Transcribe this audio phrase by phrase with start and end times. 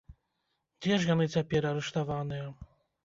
[0.85, 2.51] Дзе ж яны цяпер, арыштаваныя?